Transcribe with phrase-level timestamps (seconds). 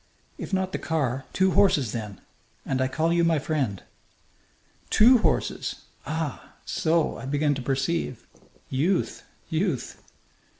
[0.39, 2.21] "If not the car, two horses, then.
[2.65, 3.83] And I call you my friend."
[4.89, 5.75] "Two horses!
[6.07, 6.55] Ah!
[6.65, 7.17] So!
[7.19, 8.25] I begin to perceive.
[8.67, 9.21] Youth!
[9.51, 10.01] Youth!"